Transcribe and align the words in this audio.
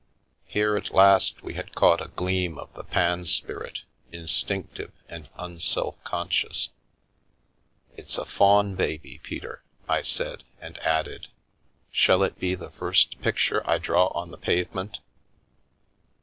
Here 0.47 0.75
at 0.77 0.95
last 0.95 1.43
we 1.43 1.53
had 1.53 1.75
caught 1.75 2.01
a 2.01 2.07
gleam 2.07 2.57
of 2.57 2.73
the 2.73 2.83
Pan 2.83 3.23
spirit, 3.27 3.81
instinctive 4.11 4.91
and 5.07 5.29
un 5.35 5.59
self 5.59 6.03
conscious." 6.03 6.69
It's 7.97 8.17
a 8.17 8.25
faun 8.25 8.73
baby, 8.73 9.19
Peter," 9.21 9.61
I 9.87 10.01
said, 10.01 10.43
and 10.59 10.79
added," 10.79 11.27
Shall 11.91 12.23
it 12.23 12.39
be 12.39 12.55
the 12.55 12.71
first 12.71 13.21
picture 13.21 13.61
I 13.69 13.77
draw 13.77 14.07
on 14.07 14.31
the 14.31 14.39
pavement? 14.39 15.01